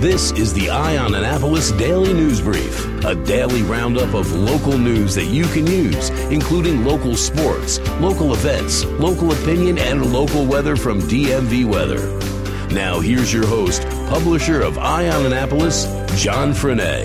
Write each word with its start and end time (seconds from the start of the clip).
This 0.00 0.30
is 0.30 0.54
the 0.54 0.70
Eye 0.70 0.96
on 0.96 1.16
Annapolis 1.16 1.72
Daily 1.72 2.12
News 2.12 2.40
Brief, 2.40 3.04
a 3.04 3.16
daily 3.16 3.62
roundup 3.62 4.14
of 4.14 4.32
local 4.32 4.78
news 4.78 5.16
that 5.16 5.24
you 5.24 5.44
can 5.46 5.66
use, 5.66 6.10
including 6.30 6.84
local 6.84 7.16
sports, 7.16 7.80
local 7.98 8.32
events, 8.32 8.84
local 8.84 9.32
opinion, 9.32 9.76
and 9.76 10.12
local 10.12 10.46
weather 10.46 10.76
from 10.76 11.00
DMV 11.00 11.64
Weather. 11.64 11.98
Now, 12.72 13.00
here's 13.00 13.32
your 13.32 13.44
host, 13.44 13.82
publisher 14.08 14.62
of 14.62 14.78
Eye 14.78 15.08
on 15.08 15.26
Annapolis, 15.26 15.86
John 16.14 16.52
Frenaye. 16.52 17.04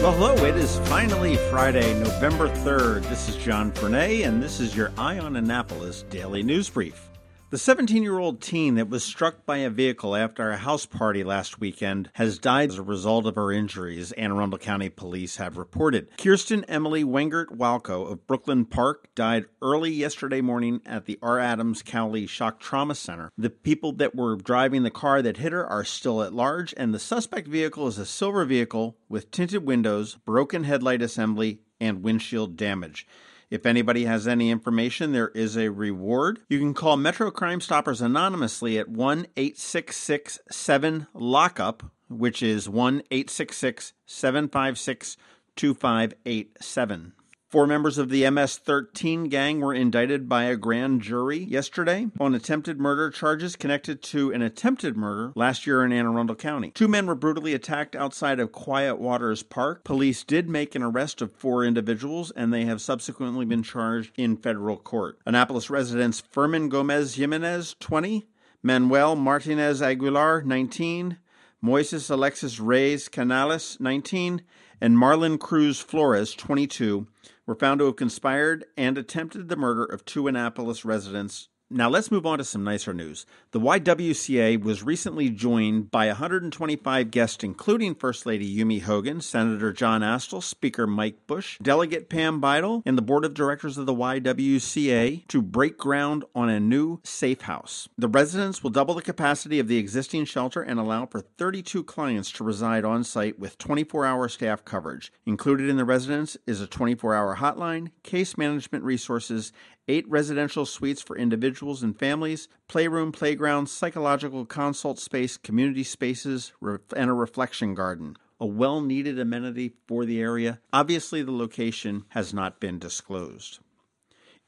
Well, 0.00 0.12
hello. 0.12 0.36
It 0.46 0.56
is 0.56 0.78
finally 0.88 1.36
Friday, 1.50 2.00
November 2.00 2.48
3rd. 2.48 3.02
This 3.10 3.28
is 3.28 3.36
John 3.36 3.72
Frenaye, 3.72 4.26
and 4.26 4.42
this 4.42 4.58
is 4.58 4.74
your 4.74 4.90
Eye 4.96 5.18
on 5.18 5.36
Annapolis 5.36 6.04
Daily 6.08 6.42
News 6.42 6.70
Brief. 6.70 7.07
The 7.50 7.56
17 7.56 8.02
year 8.02 8.18
old 8.18 8.42
teen 8.42 8.74
that 8.74 8.90
was 8.90 9.02
struck 9.02 9.46
by 9.46 9.58
a 9.58 9.70
vehicle 9.70 10.14
after 10.14 10.50
a 10.50 10.58
house 10.58 10.84
party 10.84 11.24
last 11.24 11.58
weekend 11.58 12.10
has 12.12 12.38
died 12.38 12.68
as 12.68 12.76
a 12.76 12.82
result 12.82 13.24
of 13.24 13.36
her 13.36 13.50
injuries, 13.50 14.12
Anne 14.12 14.32
Arundel 14.32 14.58
County 14.58 14.90
Police 14.90 15.36
have 15.36 15.56
reported. 15.56 16.08
Kirsten 16.18 16.64
Emily 16.64 17.04
Wengert 17.04 17.56
Walco 17.56 18.06
of 18.12 18.26
Brooklyn 18.26 18.66
Park 18.66 19.08
died 19.14 19.46
early 19.62 19.90
yesterday 19.90 20.42
morning 20.42 20.82
at 20.84 21.06
the 21.06 21.18
R. 21.22 21.38
Adams 21.38 21.82
Cowley 21.82 22.26
Shock 22.26 22.60
Trauma 22.60 22.94
Center. 22.94 23.32
The 23.38 23.48
people 23.48 23.92
that 23.92 24.14
were 24.14 24.36
driving 24.36 24.82
the 24.82 24.90
car 24.90 25.22
that 25.22 25.38
hit 25.38 25.52
her 25.52 25.66
are 25.66 25.84
still 25.84 26.22
at 26.22 26.34
large, 26.34 26.74
and 26.76 26.92
the 26.92 26.98
suspect 26.98 27.48
vehicle 27.48 27.86
is 27.86 27.96
a 27.96 28.04
silver 28.04 28.44
vehicle 28.44 28.98
with 29.08 29.30
tinted 29.30 29.64
windows, 29.64 30.18
broken 30.26 30.64
headlight 30.64 31.00
assembly, 31.00 31.62
and 31.80 32.02
windshield 32.02 32.58
damage. 32.58 33.06
If 33.50 33.64
anybody 33.64 34.04
has 34.04 34.28
any 34.28 34.50
information, 34.50 35.12
there 35.12 35.28
is 35.28 35.56
a 35.56 35.70
reward. 35.70 36.40
You 36.48 36.58
can 36.58 36.74
call 36.74 36.96
Metro 36.98 37.30
Crime 37.30 37.60
Stoppers 37.60 38.02
anonymously 38.02 38.78
at 38.78 38.88
1 38.88 39.26
866 39.36 40.38
7 40.50 41.06
Lockup, 41.14 41.82
which 42.08 42.42
is 42.42 42.68
1 42.68 43.02
866 43.10 43.94
756 44.04 45.16
2587. 45.56 47.12
Four 47.50 47.66
members 47.66 47.96
of 47.96 48.10
the 48.10 48.28
MS 48.28 48.58
13 48.58 49.30
gang 49.30 49.60
were 49.60 49.72
indicted 49.72 50.28
by 50.28 50.44
a 50.44 50.54
grand 50.54 51.00
jury 51.00 51.38
yesterday 51.38 52.08
on 52.20 52.34
attempted 52.34 52.78
murder 52.78 53.08
charges 53.08 53.56
connected 53.56 54.02
to 54.02 54.30
an 54.30 54.42
attempted 54.42 54.98
murder 54.98 55.32
last 55.34 55.66
year 55.66 55.82
in 55.82 55.90
Anne 55.90 56.04
Arundel 56.04 56.36
County. 56.36 56.72
Two 56.72 56.88
men 56.88 57.06
were 57.06 57.14
brutally 57.14 57.54
attacked 57.54 57.96
outside 57.96 58.38
of 58.38 58.52
Quiet 58.52 58.98
Waters 58.98 59.42
Park. 59.42 59.82
Police 59.82 60.24
did 60.24 60.46
make 60.46 60.74
an 60.74 60.82
arrest 60.82 61.22
of 61.22 61.32
four 61.32 61.64
individuals 61.64 62.30
and 62.32 62.52
they 62.52 62.66
have 62.66 62.82
subsequently 62.82 63.46
been 63.46 63.62
charged 63.62 64.12
in 64.18 64.36
federal 64.36 64.76
court. 64.76 65.18
Annapolis 65.24 65.70
residents 65.70 66.20
Furman 66.30 66.68
Gomez 66.68 67.14
Jimenez, 67.14 67.76
20, 67.80 68.28
Manuel 68.62 69.16
Martinez 69.16 69.80
Aguilar, 69.80 70.42
19, 70.42 71.16
Moises 71.64 72.10
Alexis 72.10 72.60
Reyes 72.60 73.08
Canales, 73.08 73.78
19, 73.80 74.42
and 74.82 74.98
Marlon 74.98 75.40
Cruz 75.40 75.80
Flores, 75.80 76.34
22, 76.34 77.06
were 77.48 77.54
found 77.54 77.80
to 77.80 77.86
have 77.86 77.96
conspired 77.96 78.66
and 78.76 78.98
attempted 78.98 79.48
the 79.48 79.56
murder 79.56 79.82
of 79.82 80.04
two 80.04 80.28
Annapolis 80.28 80.84
residents 80.84 81.48
now 81.70 81.88
let's 81.90 82.10
move 82.10 82.24
on 82.24 82.38
to 82.38 82.44
some 82.44 82.64
nicer 82.64 82.94
news. 82.94 83.26
The 83.50 83.60
YWCA 83.60 84.62
was 84.62 84.82
recently 84.82 85.28
joined 85.28 85.90
by 85.90 86.06
125 86.06 87.10
guests, 87.10 87.44
including 87.44 87.94
First 87.94 88.24
Lady 88.24 88.56
Yumi 88.56 88.82
Hogan, 88.82 89.20
Senator 89.20 89.72
John 89.72 90.00
Astle, 90.00 90.42
Speaker 90.42 90.86
Mike 90.86 91.26
Busch, 91.26 91.58
Delegate 91.60 92.08
Pam 92.08 92.40
Beidel, 92.40 92.82
and 92.86 92.96
the 92.96 93.02
Board 93.02 93.24
of 93.24 93.34
Directors 93.34 93.76
of 93.76 93.86
the 93.86 93.94
YWCA 93.94 95.26
to 95.28 95.42
break 95.42 95.76
ground 95.76 96.24
on 96.34 96.48
a 96.48 96.58
new 96.58 97.00
safe 97.04 97.42
house. 97.42 97.88
The 97.98 98.08
residents 98.08 98.62
will 98.62 98.70
double 98.70 98.94
the 98.94 99.02
capacity 99.02 99.58
of 99.58 99.68
the 99.68 99.76
existing 99.78 100.24
shelter 100.24 100.62
and 100.62 100.80
allow 100.80 101.04
for 101.04 101.20
32 101.20 101.84
clients 101.84 102.30
to 102.32 102.44
reside 102.44 102.84
on 102.84 103.04
site 103.04 103.38
with 103.38 103.58
24 103.58 104.06
hour 104.06 104.28
staff 104.28 104.64
coverage. 104.64 105.12
Included 105.26 105.68
in 105.68 105.76
the 105.76 105.84
residence 105.84 106.36
is 106.46 106.60
a 106.60 106.66
24 106.66 107.14
hour 107.14 107.36
hotline, 107.36 107.90
case 108.02 108.38
management 108.38 108.84
resources, 108.84 109.52
eight 109.88 110.08
residential 110.08 110.64
suites 110.66 111.02
for 111.02 111.16
individuals 111.16 111.82
and 111.82 111.98
families, 111.98 112.46
playroom, 112.68 113.10
playground, 113.10 113.68
psychological 113.68 114.44
consult 114.44 114.98
space, 114.98 115.36
community 115.36 115.82
spaces, 115.82 116.52
and 116.94 117.10
a 117.10 117.14
reflection 117.14 117.74
garden. 117.74 118.16
A 118.40 118.46
well 118.46 118.80
needed 118.80 119.18
amenity 119.18 119.72
for 119.88 120.04
the 120.04 120.20
area. 120.20 120.60
Obviously, 120.72 121.22
the 121.22 121.32
location 121.32 122.04
has 122.10 122.32
not 122.32 122.60
been 122.60 122.78
disclosed. 122.78 123.58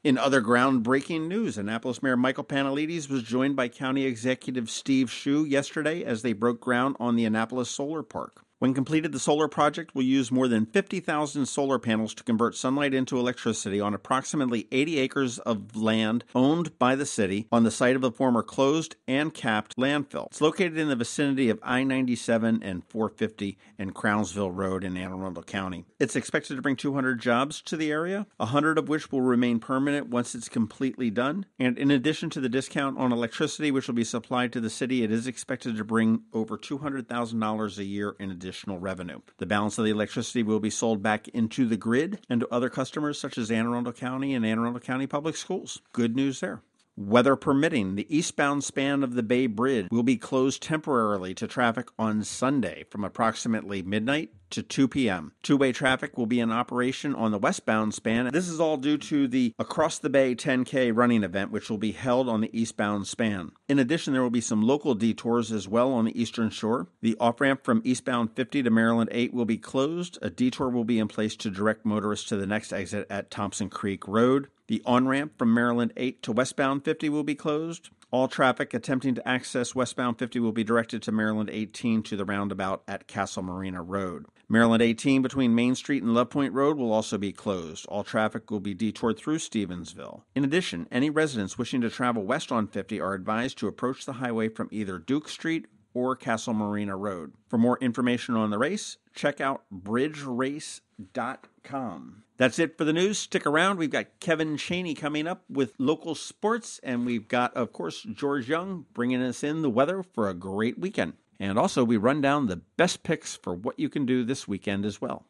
In 0.03 0.17
other 0.17 0.41
groundbreaking 0.41 1.27
news, 1.27 1.57
Annapolis 1.57 2.01
Mayor 2.01 2.17
Michael 2.17 2.43
Pantelides 2.43 3.07
was 3.07 3.21
joined 3.21 3.55
by 3.55 3.67
County 3.67 4.05
Executive 4.05 4.69
Steve 4.69 5.09
Schuh 5.09 5.47
yesterday 5.47 6.03
as 6.03 6.21
they 6.21 6.33
broke 6.33 6.59
ground 6.59 6.95
on 6.99 7.15
the 7.15 7.25
Annapolis 7.25 7.69
Solar 7.69 8.01
Park. 8.01 8.43
When 8.61 8.75
completed, 8.75 9.11
the 9.11 9.17
solar 9.17 9.47
project 9.47 9.95
will 9.95 10.03
use 10.03 10.31
more 10.31 10.47
than 10.47 10.67
50,000 10.67 11.47
solar 11.47 11.79
panels 11.79 12.13
to 12.13 12.23
convert 12.23 12.55
sunlight 12.55 12.93
into 12.93 13.17
electricity 13.17 13.81
on 13.81 13.95
approximately 13.95 14.67
80 14.71 14.99
acres 14.99 15.39
of 15.39 15.75
land 15.75 16.25
owned 16.35 16.77
by 16.77 16.93
the 16.93 17.07
city 17.07 17.47
on 17.51 17.63
the 17.63 17.71
site 17.71 17.95
of 17.95 18.03
a 18.03 18.11
former 18.11 18.43
closed 18.43 18.97
and 19.07 19.33
capped 19.33 19.77
landfill. 19.77 20.27
It's 20.27 20.41
located 20.41 20.77
in 20.77 20.89
the 20.89 20.95
vicinity 20.95 21.49
of 21.49 21.57
I 21.63 21.83
97 21.83 22.61
and 22.61 22.83
450 22.83 23.57
and 23.79 23.95
Crownsville 23.95 24.51
Road 24.51 24.83
in 24.83 24.95
Anne 24.95 25.11
Arundel 25.11 25.41
County. 25.41 25.85
It's 25.99 26.15
expected 26.15 26.55
to 26.55 26.61
bring 26.61 26.75
200 26.75 27.19
jobs 27.19 27.63
to 27.63 27.75
the 27.75 27.89
area, 27.89 28.27
100 28.37 28.77
of 28.77 28.87
which 28.87 29.11
will 29.11 29.21
remain 29.21 29.59
permanent 29.59 30.09
once 30.09 30.35
it's 30.35 30.49
completely 30.49 31.09
done. 31.09 31.47
And 31.57 31.79
in 31.79 31.89
addition 31.89 32.29
to 32.29 32.39
the 32.39 32.47
discount 32.47 32.99
on 32.99 33.11
electricity, 33.11 33.71
which 33.71 33.87
will 33.87 33.95
be 33.95 34.03
supplied 34.03 34.53
to 34.53 34.61
the 34.61 34.69
city, 34.69 35.01
it 35.01 35.11
is 35.11 35.25
expected 35.25 35.77
to 35.77 35.83
bring 35.83 36.25
over 36.31 36.59
$200,000 36.59 37.77
a 37.79 37.83
year 37.83 38.15
in 38.19 38.29
addition 38.29 38.50
additional 38.51 38.79
revenue. 38.79 39.21
The 39.37 39.45
balance 39.45 39.77
of 39.77 39.85
the 39.85 39.91
electricity 39.91 40.43
will 40.43 40.59
be 40.59 40.69
sold 40.69 41.01
back 41.01 41.29
into 41.29 41.65
the 41.65 41.77
grid 41.77 42.19
and 42.29 42.41
to 42.41 42.53
other 42.53 42.69
customers 42.69 43.17
such 43.17 43.37
as 43.37 43.49
Anne 43.49 43.65
Arundel 43.65 43.93
County 43.93 44.33
and 44.33 44.45
Anne 44.45 44.59
Arundel 44.59 44.81
County 44.81 45.07
Public 45.07 45.37
Schools. 45.37 45.81
Good 45.93 46.17
news 46.17 46.41
there. 46.41 46.61
Weather 46.97 47.37
permitting, 47.37 47.95
the 47.95 48.15
eastbound 48.15 48.63
span 48.63 49.01
of 49.01 49.13
the 49.13 49.23
Bay 49.23 49.47
Bridge 49.47 49.87
will 49.89 50.03
be 50.03 50.17
closed 50.17 50.61
temporarily 50.61 51.33
to 51.35 51.47
traffic 51.47 51.87
on 51.97 52.23
Sunday 52.23 52.83
from 52.89 53.05
approximately 53.05 53.81
midnight 53.81 54.31
to 54.51 54.61
2 54.61 54.87
p.m. 54.89 55.31
Two 55.41 55.55
way 55.55 55.71
traffic 55.71 56.17
will 56.17 56.25
be 56.25 56.39
in 56.39 56.51
operation 56.51 57.15
on 57.15 57.31
the 57.31 57.37
westbound 57.37 57.93
span. 57.93 58.29
This 58.33 58.49
is 58.49 58.59
all 58.59 58.75
due 58.75 58.97
to 58.97 59.27
the 59.27 59.53
Across 59.57 59.99
the 59.99 60.09
Bay 60.09 60.35
10K 60.35 60.91
running 60.93 61.23
event, 61.23 61.51
which 61.51 61.69
will 61.69 61.77
be 61.77 61.93
held 61.93 62.27
on 62.27 62.41
the 62.41 62.49
eastbound 62.51 63.07
span. 63.07 63.53
In 63.69 63.79
addition, 63.79 64.11
there 64.11 64.21
will 64.21 64.29
be 64.29 64.41
some 64.41 64.61
local 64.61 64.93
detours 64.93 65.51
as 65.51 65.69
well 65.69 65.93
on 65.93 66.05
the 66.05 66.21
eastern 66.21 66.49
shore. 66.49 66.87
The 67.01 67.15
off 67.19 67.39
ramp 67.39 67.63
from 67.63 67.81
eastbound 67.85 68.35
50 68.35 68.63
to 68.63 68.69
Maryland 68.69 69.09
8 69.13 69.33
will 69.33 69.45
be 69.45 69.57
closed. 69.57 70.19
A 70.21 70.29
detour 70.29 70.69
will 70.69 70.83
be 70.83 70.99
in 70.99 71.07
place 71.07 71.35
to 71.37 71.49
direct 71.49 71.85
motorists 71.85 72.27
to 72.29 72.35
the 72.35 72.47
next 72.47 72.73
exit 72.73 73.07
at 73.09 73.31
Thompson 73.31 73.69
Creek 73.69 74.07
Road. 74.07 74.49
The 74.71 74.81
on 74.85 75.05
ramp 75.05 75.37
from 75.37 75.53
Maryland 75.53 75.91
8 75.97 76.23
to 76.23 76.31
westbound 76.31 76.85
50 76.85 77.09
will 77.09 77.25
be 77.25 77.35
closed. 77.35 77.89
All 78.09 78.29
traffic 78.29 78.73
attempting 78.73 79.15
to 79.15 79.27
access 79.27 79.75
westbound 79.75 80.17
50 80.17 80.39
will 80.39 80.53
be 80.53 80.63
directed 80.63 81.01
to 81.01 81.11
Maryland 81.11 81.49
18 81.51 82.03
to 82.03 82.15
the 82.15 82.23
roundabout 82.23 82.81
at 82.87 83.05
Castle 83.05 83.43
Marina 83.43 83.83
Road. 83.83 84.27
Maryland 84.47 84.81
18 84.81 85.21
between 85.21 85.53
Main 85.53 85.75
Street 85.75 86.03
and 86.03 86.13
Love 86.13 86.29
Point 86.29 86.53
Road 86.53 86.77
will 86.77 86.93
also 86.93 87.17
be 87.17 87.33
closed. 87.33 87.85
All 87.87 88.05
traffic 88.05 88.49
will 88.49 88.61
be 88.61 88.73
detoured 88.73 89.17
through 89.17 89.39
Stevensville. 89.39 90.21
In 90.35 90.45
addition, 90.45 90.87
any 90.89 91.09
residents 91.09 91.57
wishing 91.57 91.81
to 91.81 91.89
travel 91.89 92.23
west 92.23 92.49
on 92.49 92.65
50 92.65 92.97
are 93.01 93.13
advised 93.13 93.57
to 93.57 93.67
approach 93.67 94.05
the 94.05 94.13
highway 94.13 94.47
from 94.47 94.69
either 94.71 94.97
Duke 94.97 95.27
Street 95.27 95.65
or 95.93 96.15
Castle 96.15 96.53
Marina 96.53 96.95
Road. 96.95 97.33
For 97.49 97.57
more 97.57 97.77
information 97.81 98.37
on 98.37 98.51
the 98.51 98.57
race, 98.57 98.95
check 99.13 99.41
out 99.41 99.63
bridgerace.com. 99.69 102.23
That's 102.41 102.57
it 102.57 102.75
for 102.75 102.85
the 102.85 102.91
news. 102.91 103.19
Stick 103.19 103.45
around. 103.45 103.77
We've 103.77 103.91
got 103.91 104.19
Kevin 104.19 104.57
Chaney 104.57 104.95
coming 104.95 105.27
up 105.27 105.43
with 105.47 105.75
local 105.77 106.15
sports, 106.15 106.79
and 106.81 107.05
we've 107.05 107.27
got, 107.27 107.55
of 107.55 107.71
course, 107.71 108.01
George 108.01 108.49
Young 108.49 108.87
bringing 108.93 109.21
us 109.21 109.43
in 109.43 109.61
the 109.61 109.69
weather 109.69 110.01
for 110.01 110.27
a 110.27 110.33
great 110.33 110.79
weekend. 110.79 111.13
And 111.39 111.59
also, 111.59 111.83
we 111.83 111.97
run 111.97 112.19
down 112.19 112.47
the 112.47 112.61
best 112.77 113.03
picks 113.03 113.35
for 113.35 113.53
what 113.53 113.77
you 113.79 113.89
can 113.89 114.07
do 114.07 114.23
this 114.23 114.47
weekend 114.47 114.87
as 114.87 114.99
well. 114.99 115.27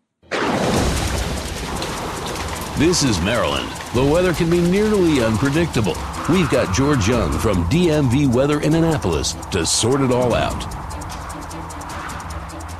This 2.77 3.03
is 3.03 3.19
Maryland. 3.19 3.69
The 3.93 4.09
weather 4.09 4.33
can 4.33 4.49
be 4.49 4.61
nearly 4.61 5.21
unpredictable. 5.21 5.97
We've 6.29 6.49
got 6.49 6.73
George 6.73 7.09
Young 7.09 7.37
from 7.39 7.65
DMV 7.65 8.33
Weather 8.33 8.61
in 8.61 8.73
Annapolis 8.73 9.33
to 9.51 9.65
sort 9.65 9.99
it 9.99 10.11
all 10.11 10.33
out. 10.33 10.80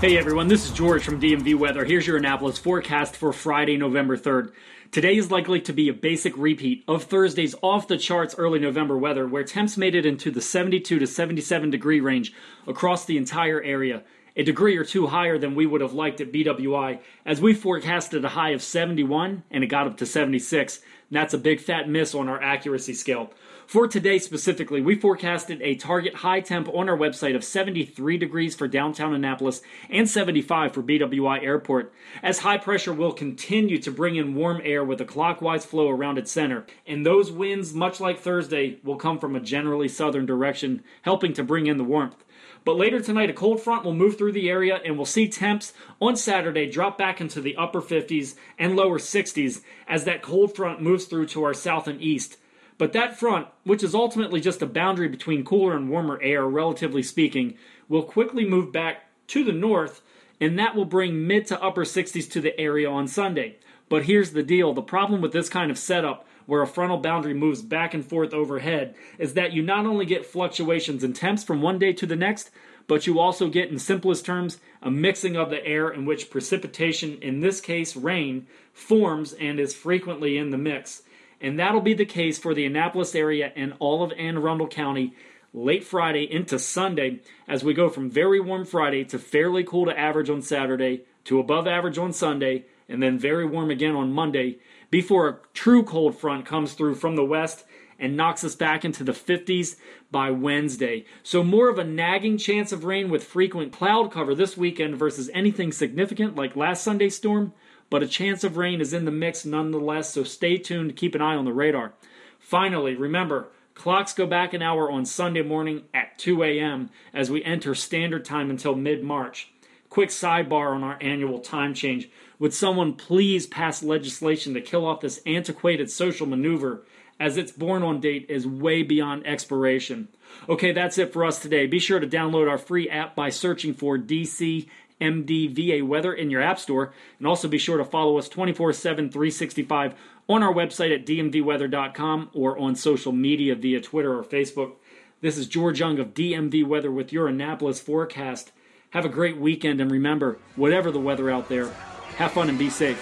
Hey 0.01 0.17
everyone, 0.17 0.47
this 0.47 0.65
is 0.65 0.71
George 0.71 1.03
from 1.03 1.21
DMV 1.21 1.53
Weather. 1.53 1.85
Here's 1.85 2.07
your 2.07 2.17
Annapolis 2.17 2.57
forecast 2.57 3.15
for 3.15 3.31
Friday, 3.31 3.77
November 3.77 4.17
3rd. 4.17 4.51
Today 4.89 5.15
is 5.15 5.29
likely 5.29 5.61
to 5.61 5.73
be 5.73 5.89
a 5.89 5.93
basic 5.93 6.35
repeat 6.35 6.83
of 6.87 7.03
Thursday's 7.03 7.53
off 7.61 7.87
the 7.87 7.99
charts 7.99 8.33
early 8.35 8.57
November 8.57 8.97
weather, 8.97 9.27
where 9.27 9.43
temps 9.43 9.77
made 9.77 9.93
it 9.93 10.03
into 10.03 10.31
the 10.31 10.41
72 10.41 10.97
to 10.97 11.05
77 11.05 11.69
degree 11.69 11.99
range 11.99 12.33
across 12.65 13.05
the 13.05 13.15
entire 13.15 13.61
area, 13.61 14.01
a 14.35 14.41
degree 14.41 14.75
or 14.75 14.83
two 14.83 15.05
higher 15.05 15.37
than 15.37 15.53
we 15.53 15.67
would 15.67 15.81
have 15.81 15.93
liked 15.93 16.19
at 16.19 16.31
BWI, 16.31 16.97
as 17.23 17.39
we 17.39 17.53
forecasted 17.53 18.25
a 18.25 18.29
high 18.29 18.53
of 18.53 18.63
71 18.63 19.43
and 19.51 19.63
it 19.63 19.67
got 19.67 19.85
up 19.85 19.97
to 19.97 20.07
76. 20.07 20.77
And 20.77 20.83
that's 21.11 21.35
a 21.35 21.37
big 21.37 21.59
fat 21.59 21.87
miss 21.87 22.15
on 22.15 22.27
our 22.27 22.41
accuracy 22.41 22.95
scale. 22.95 23.31
For 23.71 23.87
today 23.87 24.19
specifically, 24.19 24.81
we 24.81 24.95
forecasted 24.95 25.61
a 25.61 25.75
target 25.75 26.15
high 26.15 26.41
temp 26.41 26.67
on 26.67 26.89
our 26.89 26.97
website 26.97 27.37
of 27.37 27.43
73 27.45 28.17
degrees 28.17 28.53
for 28.53 28.67
downtown 28.67 29.13
Annapolis 29.13 29.61
and 29.89 30.09
75 30.09 30.73
for 30.73 30.83
BWI 30.83 31.41
Airport, 31.41 31.93
as 32.21 32.39
high 32.39 32.57
pressure 32.57 32.91
will 32.91 33.13
continue 33.13 33.77
to 33.77 33.89
bring 33.89 34.17
in 34.17 34.35
warm 34.35 34.59
air 34.65 34.83
with 34.83 34.99
a 34.99 35.05
clockwise 35.05 35.63
flow 35.63 35.87
around 35.87 36.17
its 36.17 36.33
center. 36.33 36.65
And 36.85 37.05
those 37.05 37.31
winds, 37.31 37.73
much 37.73 38.01
like 38.01 38.19
Thursday, 38.19 38.77
will 38.83 38.97
come 38.97 39.17
from 39.17 39.37
a 39.37 39.39
generally 39.39 39.87
southern 39.87 40.25
direction, 40.25 40.83
helping 41.03 41.31
to 41.35 41.43
bring 41.45 41.67
in 41.67 41.77
the 41.77 41.85
warmth. 41.85 42.25
But 42.65 42.75
later 42.75 42.99
tonight, 42.99 43.29
a 43.29 43.33
cold 43.33 43.61
front 43.61 43.85
will 43.85 43.95
move 43.95 44.17
through 44.17 44.33
the 44.33 44.49
area 44.49 44.81
and 44.83 44.97
we'll 44.97 45.05
see 45.05 45.29
temps 45.29 45.71
on 46.01 46.17
Saturday 46.17 46.69
drop 46.69 46.97
back 46.97 47.21
into 47.21 47.39
the 47.39 47.55
upper 47.55 47.81
50s 47.81 48.35
and 48.59 48.75
lower 48.75 48.99
60s 48.99 49.61
as 49.87 50.03
that 50.03 50.21
cold 50.21 50.57
front 50.57 50.81
moves 50.81 51.05
through 51.05 51.27
to 51.27 51.45
our 51.45 51.53
south 51.53 51.87
and 51.87 52.01
east. 52.01 52.35
But 52.81 52.93
that 52.93 53.15
front, 53.15 53.45
which 53.63 53.83
is 53.83 53.93
ultimately 53.93 54.41
just 54.41 54.63
a 54.63 54.65
boundary 54.65 55.07
between 55.07 55.45
cooler 55.45 55.75
and 55.75 55.87
warmer 55.87 56.19
air, 56.19 56.47
relatively 56.47 57.03
speaking, 57.03 57.53
will 57.87 58.01
quickly 58.01 58.43
move 58.43 58.71
back 58.71 59.03
to 59.27 59.43
the 59.43 59.51
north, 59.51 60.01
and 60.39 60.57
that 60.57 60.75
will 60.75 60.85
bring 60.85 61.27
mid 61.27 61.45
to 61.45 61.61
upper 61.61 61.85
60s 61.85 62.27
to 62.31 62.41
the 62.41 62.59
area 62.59 62.89
on 62.89 63.07
Sunday. 63.07 63.57
But 63.87 64.05
here's 64.05 64.31
the 64.31 64.41
deal 64.41 64.73
the 64.73 64.81
problem 64.81 65.21
with 65.21 65.31
this 65.31 65.47
kind 65.47 65.69
of 65.69 65.77
setup, 65.77 66.25
where 66.47 66.63
a 66.63 66.67
frontal 66.67 66.97
boundary 66.97 67.35
moves 67.35 67.61
back 67.61 67.93
and 67.93 68.03
forth 68.03 68.33
overhead, 68.33 68.95
is 69.19 69.35
that 69.35 69.53
you 69.53 69.61
not 69.61 69.85
only 69.85 70.07
get 70.07 70.25
fluctuations 70.25 71.03
in 71.03 71.13
temps 71.13 71.43
from 71.43 71.61
one 71.61 71.77
day 71.77 71.93
to 71.93 72.07
the 72.07 72.15
next, 72.15 72.49
but 72.87 73.05
you 73.05 73.19
also 73.19 73.47
get, 73.47 73.69
in 73.69 73.77
simplest 73.77 74.25
terms, 74.25 74.57
a 74.81 74.89
mixing 74.89 75.35
of 75.35 75.51
the 75.51 75.63
air 75.63 75.89
in 75.89 76.03
which 76.03 76.31
precipitation, 76.31 77.19
in 77.21 77.41
this 77.41 77.61
case 77.61 77.95
rain, 77.95 78.47
forms 78.73 79.33
and 79.33 79.59
is 79.59 79.75
frequently 79.75 80.35
in 80.35 80.49
the 80.49 80.57
mix 80.57 81.03
and 81.41 81.59
that'll 81.59 81.81
be 81.81 81.93
the 81.93 82.05
case 82.05 82.37
for 82.37 82.53
the 82.53 82.65
Annapolis 82.65 83.15
area 83.15 83.51
and 83.55 83.73
all 83.79 84.03
of 84.03 84.13
Anne 84.17 84.37
Arundel 84.37 84.67
County 84.67 85.13
late 85.53 85.83
Friday 85.83 86.31
into 86.31 86.57
Sunday 86.57 87.19
as 87.47 87.63
we 87.63 87.73
go 87.73 87.89
from 87.89 88.09
very 88.09 88.39
warm 88.39 88.65
Friday 88.65 89.03
to 89.05 89.19
fairly 89.19 89.63
cool 89.63 89.85
to 89.85 89.99
average 89.99 90.29
on 90.29 90.41
Saturday 90.41 91.03
to 91.25 91.39
above 91.39 91.67
average 91.67 91.97
on 91.97 92.13
Sunday 92.13 92.65
and 92.87 93.01
then 93.01 93.19
very 93.19 93.45
warm 93.45 93.69
again 93.69 93.95
on 93.95 94.13
Monday 94.13 94.59
before 94.89 95.27
a 95.27 95.37
true 95.53 95.83
cold 95.83 96.17
front 96.17 96.45
comes 96.45 96.73
through 96.73 96.95
from 96.95 97.15
the 97.15 97.25
west 97.25 97.65
and 97.99 98.17
knocks 98.17 98.43
us 98.43 98.55
back 98.55 98.83
into 98.83 99.03
the 99.03 99.11
50s 99.11 99.75
by 100.09 100.31
Wednesday. 100.31 101.05
So, 101.21 101.43
more 101.43 101.69
of 101.69 101.77
a 101.77 101.83
nagging 101.83 102.37
chance 102.37 102.71
of 102.71 102.83
rain 102.83 103.09
with 103.09 103.23
frequent 103.23 103.71
cloud 103.71 104.11
cover 104.11 104.33
this 104.33 104.57
weekend 104.57 104.97
versus 104.97 105.29
anything 105.33 105.71
significant 105.71 106.35
like 106.35 106.55
last 106.55 106.83
Sunday's 106.83 107.15
storm 107.15 107.53
but 107.91 108.01
a 108.01 108.07
chance 108.07 108.43
of 108.43 108.57
rain 108.57 108.81
is 108.81 108.93
in 108.93 109.05
the 109.05 109.11
mix 109.11 109.45
nonetheless, 109.45 110.11
so 110.13 110.23
stay 110.23 110.57
tuned 110.57 110.95
keep 110.95 111.13
an 111.13 111.21
eye 111.21 111.35
on 111.35 111.45
the 111.45 111.53
radar. 111.53 111.91
Finally, 112.39 112.95
remember, 112.95 113.49
clocks 113.75 114.13
go 114.13 114.25
back 114.25 114.53
an 114.53 114.61
hour 114.63 114.89
on 114.89 115.05
Sunday 115.05 115.43
morning 115.43 115.83
at 115.93 116.17
2 116.17 116.41
a.m. 116.41 116.89
as 117.13 117.29
we 117.29 117.43
enter 117.43 117.75
standard 117.75 118.25
time 118.25 118.49
until 118.49 118.73
mid 118.73 119.03
March. 119.03 119.51
Quick 119.89 120.09
sidebar 120.09 120.73
on 120.73 120.83
our 120.83 120.97
annual 121.01 121.39
time 121.39 121.73
change. 121.73 122.09
Would 122.39 122.53
someone 122.53 122.93
please 122.93 123.45
pass 123.45 123.83
legislation 123.83 124.53
to 124.53 124.61
kill 124.61 124.85
off 124.85 125.01
this 125.01 125.19
antiquated 125.25 125.91
social 125.91 126.25
maneuver 126.25 126.83
as 127.19 127.35
its 127.35 127.51
born 127.51 127.83
on 127.83 127.99
date 127.99 128.25
is 128.29 128.47
way 128.47 128.83
beyond 128.83 129.27
expiration? 129.27 130.07
Okay, 130.47 130.71
that's 130.71 130.97
it 130.97 131.11
for 131.11 131.25
us 131.25 131.39
today. 131.39 131.67
Be 131.67 131.77
sure 131.77 131.99
to 131.99 132.07
download 132.07 132.49
our 132.49 132.57
free 132.57 132.89
app 132.89 133.15
by 133.15 133.29
searching 133.29 133.73
for 133.73 133.97
DC 133.97 134.69
MDVA 135.01 135.85
Weather 135.85 136.13
in 136.13 136.29
your 136.29 136.41
App 136.41 136.59
Store. 136.59 136.93
And 137.17 137.27
also 137.27 137.47
be 137.47 137.57
sure 137.57 137.77
to 137.77 137.83
follow 137.83 138.17
us 138.17 138.29
24 138.29 138.73
7, 138.73 139.09
365 139.09 139.95
on 140.29 140.43
our 140.43 140.53
website 140.53 140.93
at 140.93 141.05
dmvweather.com 141.05 142.29
or 142.33 142.57
on 142.57 142.75
social 142.75 143.11
media 143.11 143.55
via 143.55 143.81
Twitter 143.81 144.17
or 144.17 144.23
Facebook. 144.23 144.73
This 145.21 145.37
is 145.37 145.47
George 145.47 145.79
Young 145.79 145.99
of 145.99 146.13
DMV 146.13 146.65
Weather 146.65 146.91
with 146.91 147.11
your 147.11 147.27
Annapolis 147.27 147.79
forecast. 147.79 148.51
Have 148.91 149.05
a 149.05 149.09
great 149.09 149.37
weekend 149.37 149.81
and 149.81 149.91
remember, 149.91 150.37
whatever 150.55 150.91
the 150.91 150.99
weather 150.99 151.29
out 151.29 151.49
there, 151.49 151.69
have 152.17 152.31
fun 152.31 152.49
and 152.49 152.59
be 152.59 152.69
safe. 152.69 152.99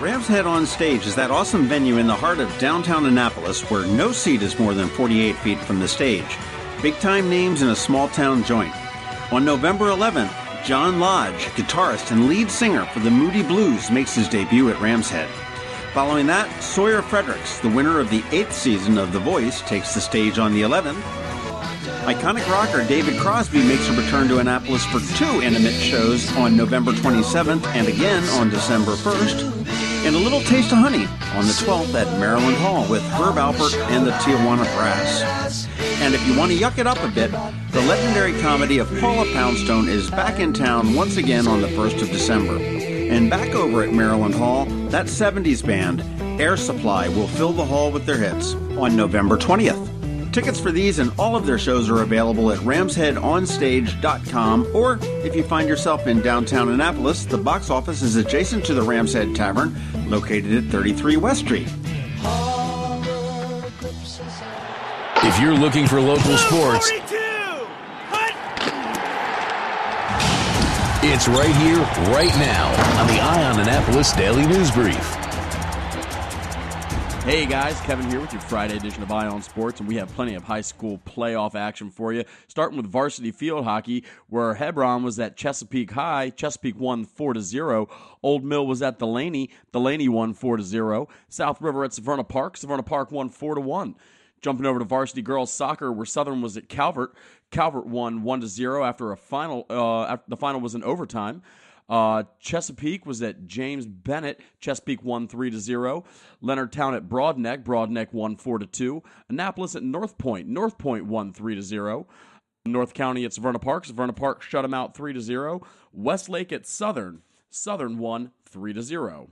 Rams 0.00 0.26
Head 0.26 0.46
on 0.46 0.66
Stage 0.66 1.06
is 1.06 1.14
that 1.14 1.30
awesome 1.30 1.66
venue 1.66 1.98
in 1.98 2.06
the 2.06 2.14
heart 2.14 2.38
of 2.38 2.58
downtown 2.58 3.06
Annapolis 3.06 3.62
where 3.70 3.86
no 3.86 4.12
seat 4.12 4.42
is 4.42 4.58
more 4.58 4.74
than 4.74 4.88
48 4.88 5.36
feet 5.36 5.58
from 5.58 5.78
the 5.78 5.88
stage. 5.88 6.36
Big 6.82 6.94
time 6.96 7.30
names 7.30 7.62
in 7.62 7.68
a 7.68 7.76
small 7.76 8.08
town 8.08 8.44
joint. 8.44 8.74
On 9.32 9.44
November 9.44 9.86
11th, 9.86 10.32
John 10.64 11.00
Lodge, 11.00 11.46
guitarist 11.56 12.12
and 12.12 12.28
lead 12.28 12.50
singer 12.50 12.84
for 12.86 13.00
the 13.00 13.10
Moody 13.10 13.42
Blues, 13.42 13.90
makes 13.90 14.14
his 14.14 14.28
debut 14.28 14.68
at 14.70 14.80
Ram's 14.80 15.10
Head. 15.10 15.28
Following 15.92 16.26
that, 16.26 16.62
Sawyer 16.62 17.02
Fredericks, 17.02 17.58
the 17.58 17.68
winner 17.68 18.00
of 18.00 18.10
the 18.10 18.22
eighth 18.32 18.52
season 18.52 18.98
of 18.98 19.12
The 19.12 19.18
Voice, 19.18 19.62
takes 19.62 19.94
the 19.94 20.00
stage 20.00 20.38
on 20.38 20.52
the 20.52 20.62
11th. 20.62 21.00
Iconic 22.04 22.46
rocker 22.50 22.86
David 22.86 23.18
Crosby 23.18 23.66
makes 23.66 23.88
a 23.88 23.96
return 23.96 24.28
to 24.28 24.38
Annapolis 24.38 24.84
for 24.84 25.00
two 25.16 25.40
intimate 25.42 25.72
shows 25.72 26.30
on 26.36 26.56
November 26.56 26.92
27th 26.92 27.64
and 27.68 27.88
again 27.88 28.22
on 28.40 28.50
December 28.50 28.92
1st. 28.92 29.66
And 30.06 30.14
a 30.14 30.18
little 30.18 30.40
taste 30.40 30.70
of 30.70 30.78
honey 30.78 31.06
on 31.34 31.46
the 31.46 31.56
12th 31.64 31.94
at 31.94 32.20
Maryland 32.20 32.56
Hall 32.58 32.86
with 32.90 33.02
Herb 33.12 33.36
Alpert 33.36 33.74
and 33.88 34.06
the 34.06 34.12
Tijuana 34.12 34.64
Brass. 34.76 35.63
And 36.02 36.14
if 36.14 36.26
you 36.26 36.36
want 36.36 36.50
to 36.52 36.58
yuck 36.58 36.78
it 36.78 36.86
up 36.86 37.02
a 37.02 37.08
bit, 37.08 37.30
the 37.30 37.80
legendary 37.82 38.38
comedy 38.40 38.78
of 38.78 38.88
Paula 39.00 39.24
Poundstone 39.32 39.88
is 39.88 40.10
back 40.10 40.40
in 40.40 40.52
town 40.52 40.94
once 40.94 41.16
again 41.16 41.46
on 41.46 41.60
the 41.60 41.68
1st 41.68 42.02
of 42.02 42.10
December. 42.10 42.58
And 42.58 43.30
back 43.30 43.54
over 43.54 43.82
at 43.82 43.92
Maryland 43.92 44.34
Hall, 44.34 44.66
that 44.90 45.06
70s 45.06 45.64
band, 45.64 46.02
Air 46.40 46.56
Supply, 46.56 47.08
will 47.08 47.28
fill 47.28 47.52
the 47.52 47.64
hall 47.64 47.90
with 47.90 48.06
their 48.06 48.18
hits 48.18 48.54
on 48.76 48.96
November 48.96 49.38
20th. 49.38 49.92
Tickets 50.32 50.58
for 50.58 50.72
these 50.72 50.98
and 50.98 51.12
all 51.16 51.36
of 51.36 51.46
their 51.46 51.60
shows 51.60 51.88
are 51.88 52.02
available 52.02 52.50
at 52.50 52.58
ramsheadonstage.com, 52.58 54.66
or 54.74 54.98
if 55.02 55.36
you 55.36 55.44
find 55.44 55.68
yourself 55.68 56.08
in 56.08 56.20
downtown 56.22 56.70
Annapolis, 56.70 57.24
the 57.24 57.38
box 57.38 57.70
office 57.70 58.02
is 58.02 58.16
adjacent 58.16 58.64
to 58.64 58.74
the 58.74 58.82
Ram's 58.82 59.12
Head 59.12 59.36
Tavern, 59.36 59.76
located 60.10 60.52
at 60.52 60.64
33 60.72 61.18
West 61.18 61.42
Street. 61.42 61.68
If 65.36 65.40
you're 65.40 65.58
looking 65.58 65.88
for 65.88 66.00
local 66.00 66.38
sports, 66.38 66.92
it's 71.02 71.26
right 71.26 71.56
here, 71.56 71.78
right 72.14 72.32
now 72.38 73.00
on 73.00 73.08
the 73.08 73.18
Eye 73.20 73.50
on 73.50 73.58
Annapolis 73.58 74.12
Daily 74.12 74.46
News 74.46 74.70
Brief. 74.70 74.94
Hey 77.24 77.46
guys, 77.46 77.80
Kevin 77.80 78.08
here 78.08 78.20
with 78.20 78.32
your 78.32 78.42
Friday 78.42 78.76
edition 78.76 79.02
of 79.02 79.10
Ion 79.10 79.42
Sports, 79.42 79.80
and 79.80 79.88
we 79.88 79.96
have 79.96 80.08
plenty 80.14 80.36
of 80.36 80.44
high 80.44 80.60
school 80.60 81.00
playoff 81.04 81.56
action 81.56 81.90
for 81.90 82.12
you. 82.12 82.22
Starting 82.46 82.76
with 82.76 82.86
varsity 82.86 83.32
field 83.32 83.64
hockey, 83.64 84.04
where 84.28 84.54
Hebron 84.54 85.02
was 85.02 85.18
at 85.18 85.36
Chesapeake 85.36 85.90
High. 85.90 86.30
Chesapeake 86.30 86.78
won 86.78 87.04
four 87.04 87.34
to 87.34 87.40
zero. 87.40 87.88
Old 88.22 88.44
Mill 88.44 88.68
was 88.68 88.82
at 88.82 89.00
Dulaney. 89.00 89.48
Dulaney 89.72 90.08
won 90.08 90.32
four 90.32 90.58
to 90.58 90.62
zero. 90.62 91.08
South 91.28 91.60
River 91.60 91.82
at 91.82 91.90
Severna 91.90 92.28
Park. 92.28 92.56
Severna 92.56 92.86
Park 92.86 93.10
won 93.10 93.28
four 93.28 93.56
to 93.56 93.60
one. 93.60 93.96
Jumping 94.44 94.66
over 94.66 94.78
to 94.78 94.84
varsity 94.84 95.22
girls 95.22 95.50
soccer, 95.50 95.90
where 95.90 96.04
Southern 96.04 96.42
was 96.42 96.58
at 96.58 96.68
Calvert. 96.68 97.14
Calvert 97.50 97.86
won 97.86 98.22
one 98.22 98.42
to 98.42 98.46
zero 98.46 98.84
after 98.84 99.10
a 99.10 99.16
final. 99.16 99.64
Uh, 99.70 100.02
after 100.02 100.24
the 100.28 100.36
final 100.36 100.60
was 100.60 100.74
in 100.74 100.84
overtime. 100.84 101.40
Uh, 101.88 102.24
Chesapeake 102.40 103.06
was 103.06 103.22
at 103.22 103.46
James 103.46 103.86
Bennett. 103.86 104.42
Chesapeake 104.60 105.02
won 105.02 105.28
three 105.28 105.50
to 105.50 105.58
zero. 105.58 106.04
Leonardtown 106.42 106.94
at 106.94 107.08
Broadneck. 107.08 107.64
Broadneck 107.64 108.12
won 108.12 108.36
four 108.36 108.58
to 108.58 108.66
two. 108.66 109.02
Annapolis 109.30 109.74
at 109.74 109.82
North 109.82 110.18
Point. 110.18 110.46
North 110.46 110.76
Point 110.76 111.06
won 111.06 111.32
three 111.32 111.54
to 111.54 111.62
zero. 111.62 112.06
North 112.66 112.92
County 112.92 113.24
at 113.24 113.30
Severna 113.30 113.62
Park. 113.62 113.86
Severna 113.86 114.14
Park 114.14 114.42
shut 114.42 114.60
them 114.60 114.74
out 114.74 114.94
three 114.94 115.14
to 115.14 115.22
zero. 115.22 115.62
Westlake 115.90 116.52
at 116.52 116.66
Southern. 116.66 117.22
Southern 117.48 117.96
won 117.96 118.32
three 118.44 118.74
to 118.74 118.82
zero. 118.82 119.30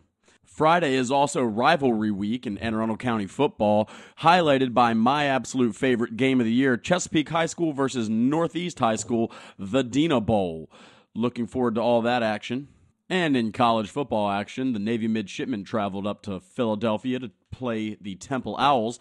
Friday 0.52 0.96
is 0.96 1.10
also 1.10 1.42
rivalry 1.42 2.10
week 2.10 2.46
in 2.46 2.58
Anne 2.58 2.74
Arundel 2.74 2.98
County 2.98 3.26
football, 3.26 3.88
highlighted 4.20 4.74
by 4.74 4.92
my 4.92 5.24
absolute 5.24 5.74
favorite 5.74 6.18
game 6.18 6.40
of 6.40 6.46
the 6.46 6.52
year 6.52 6.76
Chesapeake 6.76 7.30
High 7.30 7.46
School 7.46 7.72
versus 7.72 8.10
Northeast 8.10 8.78
High 8.78 8.96
School, 8.96 9.32
the 9.58 9.82
Dina 9.82 10.20
Bowl. 10.20 10.70
Looking 11.14 11.46
forward 11.46 11.76
to 11.76 11.80
all 11.80 12.02
that 12.02 12.22
action. 12.22 12.68
And 13.08 13.34
in 13.34 13.52
college 13.52 13.88
football 13.88 14.30
action, 14.30 14.74
the 14.74 14.78
Navy 14.78 15.08
midshipmen 15.08 15.64
traveled 15.64 16.06
up 16.06 16.20
to 16.24 16.38
Philadelphia 16.38 17.18
to 17.18 17.30
play 17.50 17.96
the 17.98 18.16
Temple 18.16 18.54
Owls. 18.58 18.98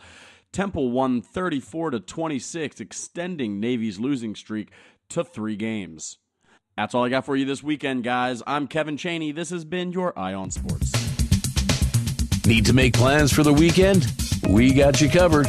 Temple 0.54 0.90
won 0.90 1.22
34 1.22 1.92
to 1.92 2.00
26, 2.00 2.80
extending 2.80 3.60
Navy's 3.60 4.00
losing 4.00 4.36
streak 4.36 4.70
to 5.10 5.26
3 5.26 5.58
games. 5.58 6.18
That's 6.78 6.96
all 6.96 7.04
I 7.04 7.10
got 7.10 7.26
for 7.26 7.36
you 7.36 7.44
this 7.44 7.62
weekend, 7.62 8.06
guys. 8.06 8.42
I'm 8.48 8.68
Kevin 8.68 8.96
Chaney. 8.96 9.34
This 9.34 9.50
has 9.50 9.66
been 9.66 9.92
your 9.92 10.18
Eye 10.18 10.34
on 10.34 10.50
Sports. 10.50 11.11
Need 12.52 12.66
to 12.66 12.74
make 12.74 12.94
plans 12.94 13.32
for 13.32 13.44
the 13.44 13.54
weekend? 13.54 14.12
We 14.46 14.74
got 14.74 15.00
you 15.00 15.10
covered. 15.10 15.48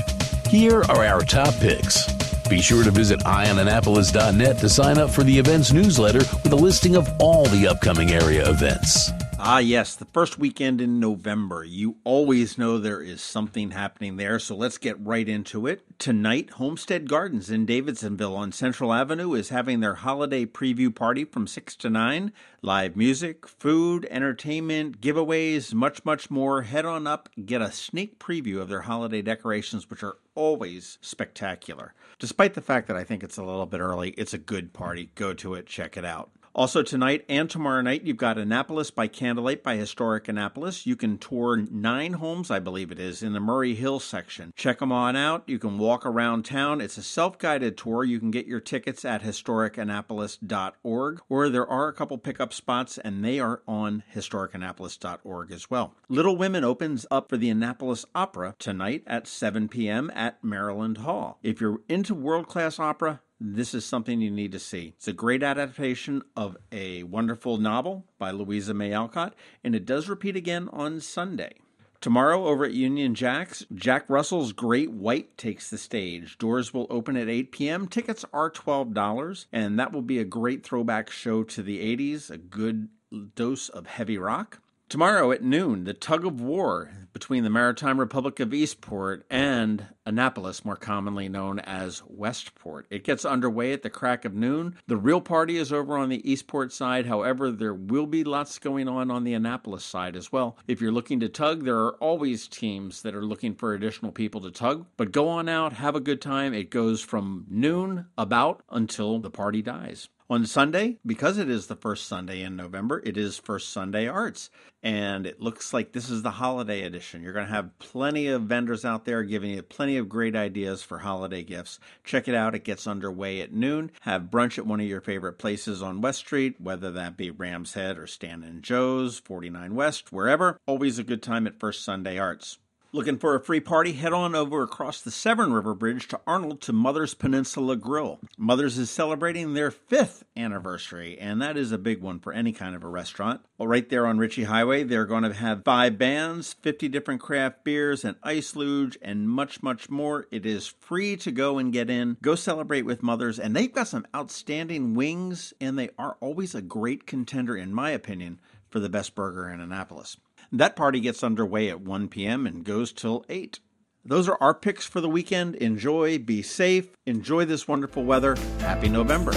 Here 0.49 0.85
are 0.85 1.04
our 1.04 1.23
top 1.23 1.52
picks. 1.56 2.06
Be 2.49 2.62
sure 2.62 2.85
to 2.85 2.92
visit 2.92 3.18
eyeonannapolis.net 3.25 4.59
to 4.59 4.68
sign 4.68 4.99
up 4.99 5.11
for 5.11 5.25
the 5.25 5.37
events 5.37 5.73
newsletter 5.73 6.21
with 6.21 6.52
a 6.52 6.56
listing 6.56 6.94
of 6.94 7.11
all 7.18 7.44
the 7.47 7.66
upcoming 7.66 8.12
area 8.12 8.49
events. 8.49 9.11
Ah, 9.44 9.58
yes, 9.58 9.96
the 9.96 10.04
first 10.04 10.38
weekend 10.38 10.80
in 10.80 11.00
November. 11.00 11.64
You 11.64 11.96
always 12.04 12.58
know 12.58 12.78
there 12.78 13.02
is 13.02 13.20
something 13.20 13.72
happening 13.72 14.16
there, 14.16 14.38
so 14.38 14.54
let's 14.54 14.78
get 14.78 15.04
right 15.04 15.28
into 15.28 15.66
it. 15.66 15.82
Tonight, 15.99 16.50
Homestead 16.50 17.08
Gardens 17.08 17.50
in 17.50 17.66
Davidsonville 17.66 18.37
on 18.37 18.52
Central 18.52 18.92
Avenue 18.92 19.34
is 19.34 19.49
having 19.49 19.80
their 19.80 19.96
holiday 19.96 20.46
preview 20.46 20.94
party 20.94 21.25
from 21.25 21.49
6 21.49 21.75
to 21.75 21.90
9. 21.90 22.32
Live 22.62 22.94
music, 22.94 23.49
food, 23.49 24.06
entertainment, 24.12 25.00
giveaways, 25.00 25.75
much, 25.75 26.04
much 26.04 26.30
more. 26.30 26.62
Head 26.62 26.84
on 26.87 27.08
up, 27.08 27.28
get 27.44 27.61
a 27.61 27.72
sneak 27.72 28.20
preview 28.20 28.61
of 28.61 28.68
their 28.68 28.82
holiday 28.82 29.22
decorations, 29.22 29.90
which 29.90 30.04
are 30.04 30.18
always 30.37 30.99
spectacular. 31.00 31.94
Despite 32.20 32.54
the 32.54 32.61
fact 32.61 32.87
that 32.87 32.96
I 32.96 33.02
think 33.02 33.25
it's 33.25 33.38
a 33.38 33.44
little 33.44 33.66
bit 33.66 33.80
early, 33.80 34.11
it's 34.11 34.34
a 34.34 34.38
good 34.38 34.72
party. 34.72 35.11
Go 35.16 35.34
to 35.34 35.54
it, 35.54 35.66
check 35.66 35.96
it 35.96 36.04
out. 36.04 36.30
Also, 36.54 36.82
tonight 36.82 37.25
and 37.30 37.49
tomorrow 37.49 37.80
night, 37.80 38.02
you've 38.04 38.18
got 38.18 38.37
Annapolis 38.37 38.90
by 38.90 39.06
Candlelight 39.06 39.62
by 39.62 39.76
Historic 39.76 40.28
Annapolis. 40.28 40.85
You 40.85 40.97
can 40.97 41.16
tour 41.16 41.56
nine 41.56 42.12
homes, 42.14 42.50
I 42.50 42.59
believe 42.59 42.92
it 42.92 42.99
is, 42.99 43.23
in 43.23 43.32
the 43.32 43.40
Murray 43.40 43.75
Hill 43.75 44.00
section. 44.00 44.52
Check 44.54 44.80
them 44.80 44.92
on 44.92 45.16
out. 45.16 45.44
You 45.47 45.59
can 45.59 45.78
walk 45.78 46.04
around 46.04 46.44
town. 46.44 46.82
It's 46.82 46.99
a 46.99 47.02
self 47.02 47.38
guided 47.38 47.78
tour. 47.78 48.04
You 48.04 48.21
can 48.21 48.30
get 48.30 48.47
your 48.47 48.61
tickets 48.61 49.02
at 49.02 49.23
historicannapolis.org, 49.23 51.21
or 51.30 51.49
there 51.49 51.66
are 51.66 51.88
a 51.88 51.94
couple 51.94 52.18
pickup 52.18 52.52
spots, 52.52 52.99
and 52.99 53.25
they 53.25 53.40
are 53.40 53.62
on 53.66 54.02
historicannapolis.org 54.14 55.52
as 55.52 55.71
well. 55.71 55.94
Little 56.11 56.37
Women 56.37 56.64
opens 56.64 57.06
up 57.11 57.30
for 57.30 57.38
the 57.38 57.49
Annapolis 57.49 58.04
Opera 58.14 58.56
tonight 58.59 59.04
at 59.06 59.26
7 59.26 59.68
p.m. 59.68 60.11
at 60.14 60.44
Maryland 60.44 60.99
Hall. 60.99 61.38
If 61.42 61.62
you're 61.62 61.80
into 61.88 62.14
world 62.14 62.47
class 62.47 62.78
opera, 62.78 63.23
this 63.44 63.75
is 63.75 63.84
something 63.84 64.20
you 64.20 64.30
need 64.30 64.52
to 64.52 64.58
see. 64.61 64.94
It's 64.96 65.08
a 65.08 65.12
great 65.12 65.42
adaptation 65.42 66.22
of 66.37 66.56
a 66.70 67.02
wonderful 67.02 67.58
novel 67.58 68.06
by 68.16 68.30
Louisa 68.30 68.72
May 68.72 68.92
Alcott, 68.92 69.34
and 69.64 69.75
it 69.75 69.84
does 69.84 70.08
repeat 70.08 70.37
again 70.37 70.68
on 70.72 71.00
Sunday. 71.00 71.54
Tomorrow 72.00 72.46
over 72.46 72.64
at 72.64 72.72
Union 72.72 73.14
Jack's, 73.14 73.64
Jack 73.75 74.08
Russell's 74.08 74.52
Great 74.52 74.92
White 74.92 75.37
takes 75.37 75.70
the 75.70 75.78
stage. 75.78 76.38
Doors 76.38 76.72
will 76.72 76.87
open 76.88 77.16
at 77.16 77.28
8 77.28 77.52
p.m. 77.52 77.88
Tickets 77.88 78.25
are 78.32 78.50
$12, 78.50 79.46
and 79.52 79.78
that 79.78 79.92
will 79.92 80.02
be 80.02 80.18
a 80.18 80.25
great 80.25 80.64
throwback 80.64 81.11
show 81.11 81.42
to 81.44 81.62
the 81.62 81.78
80s, 81.96 82.30
a 82.30 82.38
good 82.38 82.88
dose 83.34 83.68
of 83.68 83.87
heavy 83.87 84.18
rock. 84.18 84.61
Tomorrow 84.92 85.32
at 85.32 85.42
noon, 85.42 85.84
the 85.84 85.94
tug 85.94 86.26
of 86.26 86.38
war 86.38 86.90
between 87.14 87.44
the 87.44 87.49
Maritime 87.49 87.99
Republic 87.99 88.40
of 88.40 88.52
Eastport 88.52 89.25
and 89.30 89.87
Annapolis, 90.04 90.66
more 90.66 90.76
commonly 90.76 91.30
known 91.30 91.61
as 91.61 92.02
Westport. 92.06 92.88
It 92.90 93.02
gets 93.02 93.25
underway 93.25 93.72
at 93.72 93.80
the 93.80 93.88
crack 93.88 94.26
of 94.26 94.34
noon. 94.34 94.76
The 94.88 94.99
real 94.99 95.22
party 95.22 95.56
is 95.56 95.72
over 95.72 95.96
on 95.96 96.11
the 96.11 96.30
Eastport 96.30 96.75
side. 96.75 97.06
However, 97.06 97.50
there 97.50 97.72
will 97.72 98.04
be 98.04 98.22
lots 98.22 98.58
going 98.58 98.87
on 98.87 99.11
on 99.11 99.25
the 99.25 99.32
Annapolis 99.32 99.82
side 99.82 100.14
as 100.14 100.30
well. 100.30 100.58
If 100.68 100.82
you're 100.82 100.92
looking 100.92 101.20
to 101.20 101.28
tug, 101.30 101.64
there 101.64 101.78
are 101.78 101.94
always 101.94 102.46
teams 102.46 103.00
that 103.00 103.14
are 103.14 103.25
looking 103.25 103.54
for 103.54 103.72
additional 103.72 104.12
people 104.12 104.42
to 104.42 104.50
tug. 104.50 104.84
But 104.99 105.11
go 105.11 105.26
on 105.26 105.49
out, 105.49 105.72
have 105.72 105.96
a 105.96 106.00
good 106.00 106.20
time. 106.20 106.52
It 106.52 106.68
goes 106.68 107.00
from 107.00 107.46
noon 107.49 108.08
about 108.18 108.62
until 108.68 109.20
the 109.20 109.30
party 109.30 109.62
dies. 109.62 110.11
On 110.32 110.46
Sunday, 110.46 110.96
because 111.04 111.36
it 111.36 111.50
is 111.50 111.66
the 111.66 111.76
first 111.76 112.06
Sunday 112.06 112.40
in 112.40 112.56
November, 112.56 113.02
it 113.04 113.18
is 113.18 113.36
First 113.36 113.68
Sunday 113.68 114.08
Arts. 114.08 114.48
And 114.82 115.26
it 115.26 115.42
looks 115.42 115.74
like 115.74 115.92
this 115.92 116.08
is 116.08 116.22
the 116.22 116.30
holiday 116.30 116.84
edition. 116.84 117.22
You're 117.22 117.34
going 117.34 117.48
to 117.48 117.52
have 117.52 117.78
plenty 117.78 118.28
of 118.28 118.44
vendors 118.44 118.82
out 118.82 119.04
there 119.04 119.24
giving 119.24 119.50
you 119.50 119.62
plenty 119.62 119.98
of 119.98 120.08
great 120.08 120.34
ideas 120.34 120.82
for 120.82 121.00
holiday 121.00 121.42
gifts. 121.42 121.78
Check 122.02 122.28
it 122.28 122.34
out. 122.34 122.54
It 122.54 122.64
gets 122.64 122.86
underway 122.86 123.42
at 123.42 123.52
noon. 123.52 123.90
Have 124.00 124.30
brunch 124.30 124.56
at 124.56 124.66
one 124.66 124.80
of 124.80 124.86
your 124.86 125.02
favorite 125.02 125.34
places 125.34 125.82
on 125.82 126.00
West 126.00 126.20
Street, 126.20 126.58
whether 126.58 126.90
that 126.90 127.18
be 127.18 127.30
Ram's 127.30 127.74
Head 127.74 127.98
or 127.98 128.06
Stan 128.06 128.42
and 128.42 128.62
Joe's, 128.62 129.18
49 129.18 129.74
West, 129.74 130.12
wherever. 130.12 130.56
Always 130.64 130.98
a 130.98 131.04
good 131.04 131.22
time 131.22 131.46
at 131.46 131.60
First 131.60 131.84
Sunday 131.84 132.16
Arts. 132.16 132.56
Looking 132.94 133.16
for 133.16 133.34
a 133.34 133.40
free 133.40 133.61
party? 133.61 133.94
Head 133.94 134.12
on 134.12 134.34
over 134.34 134.62
across 134.62 135.00
the 135.00 135.11
Severn 135.11 135.54
River 135.54 135.72
Bridge 135.72 136.08
to 136.08 136.20
Arnold 136.26 136.61
to 136.61 136.75
Mother's 136.75 137.14
Peninsula 137.14 137.75
Grill. 137.75 138.20
Mother's 138.37 138.76
is 138.76 138.90
celebrating 138.90 139.54
their 139.54 139.70
fifth 139.70 140.25
anniversary, 140.37 141.18
and 141.18 141.40
that 141.40 141.56
is 141.56 141.72
a 141.72 141.78
big 141.78 142.02
one 142.02 142.18
for 142.18 142.34
any 142.34 142.52
kind 142.52 142.76
of 142.76 142.84
a 142.84 142.88
restaurant. 142.88 143.40
Well, 143.56 143.66
right 143.66 143.88
there 143.88 144.06
on 144.06 144.18
Ritchie 144.18 144.44
Highway, 144.44 144.84
they're 144.84 145.06
going 145.06 145.22
to 145.22 145.32
have 145.32 145.64
five 145.64 145.96
bands, 145.96 146.52
50 146.61 146.88
different 146.88 147.22
craft 147.22 147.64
beers, 147.64 148.04
and 148.04 148.16
ice 148.22 148.54
luge, 148.54 148.99
and 149.00 149.26
much, 149.26 149.62
much 149.62 149.88
more. 149.88 150.26
It 150.30 150.44
is 150.44 150.66
free 150.66 151.16
to 151.16 151.32
go 151.32 151.56
and 151.56 151.72
get 151.72 151.88
in. 151.88 152.18
Go 152.20 152.34
celebrate 152.34 152.82
with 152.82 153.02
Mother's, 153.02 153.38
and 153.38 153.56
they've 153.56 153.72
got 153.72 153.88
some 153.88 154.06
outstanding 154.14 154.92
wings, 154.92 155.54
and 155.62 155.78
they 155.78 155.88
are 155.99 156.18
always 156.20 156.54
a 156.54 156.61
great 156.61 157.06
contender, 157.06 157.56
in 157.56 157.72
my 157.72 157.88
opinion, 157.92 158.38
for 158.68 158.80
the 158.80 158.90
best 158.90 159.14
burger 159.14 159.49
in 159.49 159.61
Annapolis. 159.61 160.18
That 160.54 160.76
party 160.76 161.00
gets 161.00 161.25
underway 161.25 161.71
at 161.71 161.80
1 161.80 162.09
p.m. 162.09 162.47
and 162.47 162.62
goes 162.62 162.92
till 162.92 163.25
8. 163.30 163.59
Those 164.04 164.28
are 164.28 164.37
our 164.38 164.52
picks 164.52 164.85
for 164.85 165.00
the 165.00 165.09
weekend. 165.09 165.54
Enjoy, 165.54 166.18
be 166.18 166.42
safe, 166.42 166.94
enjoy 167.06 167.47
this 167.47 167.66
wonderful 167.66 168.04
weather. 168.04 168.37
Happy 168.59 168.90
November. 168.90 169.32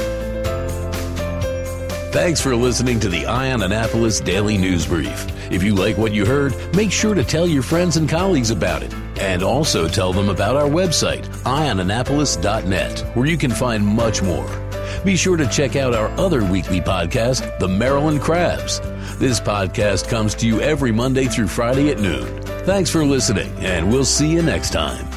Thanks 2.12 2.42
for 2.42 2.56
listening 2.56 3.00
to 3.02 3.10
the 3.10 3.26
Eye 3.26 3.52
on 3.54 3.62
Annapolis 3.62 4.20
Daily 4.20 4.58
News 4.58 4.86
Brief. 4.86 5.26
If 5.52 5.64
you 5.64 5.74
like 5.74 5.98
what 5.98 6.14
you 6.14 6.26
heard, 6.26 6.54
make 6.76 6.92
sure 6.92 7.14
to 7.14 7.24
tell 7.24 7.48
your 7.48 7.64
friends 7.64 7.96
and 7.96 8.10
colleagues 8.10 8.52
about 8.52 8.84
it. 8.84 8.94
And 9.20 9.42
also 9.42 9.88
tell 9.88 10.12
them 10.12 10.28
about 10.28 10.58
our 10.58 10.68
website, 10.68 11.26
eyeonannapolis.net, 11.44 13.00
where 13.16 13.26
you 13.26 13.38
can 13.38 13.52
find 13.52 13.86
much 13.86 14.22
more. 14.22 14.50
Be 15.06 15.16
sure 15.16 15.38
to 15.38 15.48
check 15.48 15.76
out 15.76 15.94
our 15.94 16.10
other 16.20 16.44
weekly 16.44 16.82
podcast, 16.82 17.58
The 17.60 17.68
Maryland 17.68 18.22
Crabs. 18.22 18.82
This 19.18 19.40
podcast 19.40 20.10
comes 20.10 20.36
to 20.36 20.46
you 20.46 20.60
every 20.60 20.92
Monday 20.92 21.26
through 21.26 21.48
Friday 21.48 21.90
at 21.90 22.00
noon. 22.00 22.42
Thanks 22.66 22.90
for 22.90 23.06
listening, 23.06 23.50
and 23.60 23.90
we'll 23.90 24.04
see 24.04 24.30
you 24.30 24.42
next 24.42 24.72
time. 24.72 25.15